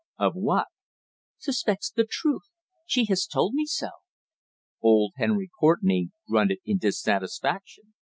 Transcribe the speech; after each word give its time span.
"Of 0.17 0.33
what?" 0.33 0.65
"Suspects 1.37 1.91
the 1.91 2.07
truth. 2.09 2.49
She 2.87 3.05
has 3.05 3.27
told 3.27 3.53
me 3.53 3.67
so." 3.67 3.89
Old 4.81 5.13
Henry 5.17 5.51
Courtenay 5.59 6.05
grunted 6.27 6.57
in 6.65 6.79
dissatisfaction. 6.79 7.93